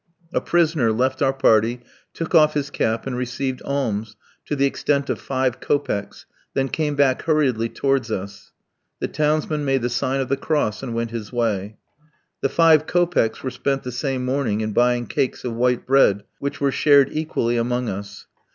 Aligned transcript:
A 0.33 0.41
prisoner 0.41 0.91
left 0.91 1.21
our 1.21 1.31
party, 1.31 1.81
took 2.11 2.33
off 2.33 2.55
his 2.55 2.71
cap 2.71 3.05
and 3.05 3.15
received 3.15 3.61
alms 3.63 4.15
to 4.47 4.55
the 4.55 4.65
extent 4.65 5.11
of 5.11 5.21
five 5.21 5.59
kopecks 5.59 6.25
then 6.55 6.69
came 6.69 6.95
back 6.95 7.21
hurriedly 7.21 7.69
towards 7.69 8.09
us. 8.09 8.51
The 8.99 9.07
townsman 9.07 9.63
made 9.63 9.83
the 9.83 9.91
sign 9.91 10.19
of 10.19 10.27
the 10.27 10.37
cross 10.37 10.81
and 10.81 10.95
went 10.95 11.11
his 11.11 11.31
way. 11.31 11.77
The 12.41 12.49
five 12.49 12.87
kopecks 12.87 13.43
were 13.43 13.51
spent 13.51 13.83
the 13.83 13.91
same 13.91 14.25
morning 14.25 14.61
in 14.61 14.73
buying 14.73 15.05
cakes 15.05 15.43
of 15.45 15.53
white 15.53 15.85
bread 15.85 16.23
which 16.39 16.59
were 16.59 16.71
shared 16.71 17.09
equally 17.11 17.55
among 17.57 17.87
us. 17.87 18.25